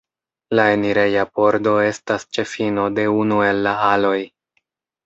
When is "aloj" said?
3.95-4.19